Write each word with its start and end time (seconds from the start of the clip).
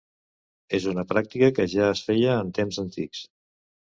És 0.77 0.87
una 0.93 1.03
pràctica 1.11 1.51
que 1.59 1.67
ja 1.75 1.85
es 1.97 2.03
feia 2.07 2.39
en 2.45 2.51
temps 2.61 2.81
antics. 2.89 3.23